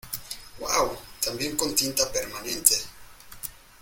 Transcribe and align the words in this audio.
¡Uau!¡ 0.59 0.97
también 1.23 1.55
con 1.55 1.75
tinta 1.75 2.11
permanente! 2.11 2.73